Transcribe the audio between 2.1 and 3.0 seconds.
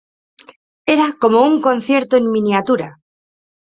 en miniatura